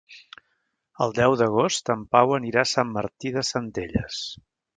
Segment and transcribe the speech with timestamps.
[1.05, 4.25] El deu d'agost en Pau anirà a Sant Martí de Centelles.